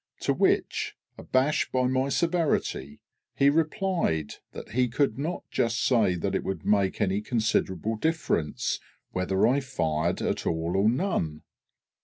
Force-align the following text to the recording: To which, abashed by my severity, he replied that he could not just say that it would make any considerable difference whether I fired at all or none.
To 0.21 0.33
which, 0.33 0.95
abashed 1.15 1.71
by 1.71 1.85
my 1.85 2.09
severity, 2.09 3.01
he 3.35 3.51
replied 3.51 4.37
that 4.51 4.69
he 4.69 4.87
could 4.87 5.19
not 5.19 5.43
just 5.51 5.79
say 5.79 6.15
that 6.15 6.33
it 6.33 6.43
would 6.43 6.65
make 6.65 6.99
any 6.99 7.21
considerable 7.21 7.97
difference 7.97 8.79
whether 9.11 9.45
I 9.45 9.59
fired 9.59 10.19
at 10.23 10.47
all 10.47 10.75
or 10.75 10.89
none. 10.89 11.43